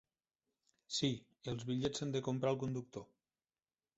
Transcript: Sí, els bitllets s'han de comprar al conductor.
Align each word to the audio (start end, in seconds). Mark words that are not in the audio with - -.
Sí, 0.99 1.09
els 1.51 1.67
bitllets 1.67 2.01
s'han 2.03 2.15
de 2.17 2.23
comprar 2.31 2.53
al 2.53 2.59
conductor. 2.65 3.09